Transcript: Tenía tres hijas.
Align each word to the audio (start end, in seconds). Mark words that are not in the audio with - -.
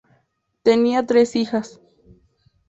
Tenía 0.63 1.05
tres 1.05 1.35
hijas. 1.35 1.79